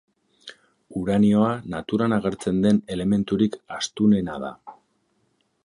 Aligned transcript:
Uranioa 1.01 1.51
naturan 1.73 2.17
agertzen 2.17 2.63
den 2.65 2.81
elementurik 2.97 3.59
astunena 3.77 4.39
da. 4.47 4.51